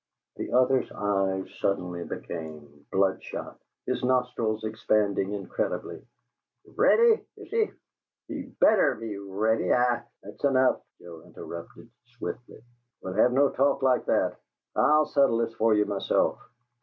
The 0.37 0.51
other's 0.51 0.91
eyes 0.91 1.45
suddenly 1.59 2.03
became 2.03 2.87
bloodshot, 2.91 3.59
his 3.85 4.03
nostrils 4.03 4.63
expanding 4.63 5.31
incredibly. 5.33 6.03
"READY, 6.65 7.23
is 7.37 7.49
he? 7.51 7.71
He 8.27 8.41
BETTER 8.59 8.95
be 8.95 9.15
ready. 9.19 9.71
I" 9.71 10.01
"That's 10.23 10.43
enough!" 10.43 10.81
Joe 10.99 11.21
interrupted, 11.23 11.91
swiftly. 12.17 12.63
"We'll 13.03 13.13
have 13.13 13.31
no 13.31 13.51
talk 13.51 13.83
like 13.83 14.05
that. 14.07 14.37
I'll 14.75 15.05
settle 15.05 15.37
this 15.37 15.53
for 15.53 15.75
you, 15.75 15.85
myself. 15.85 16.39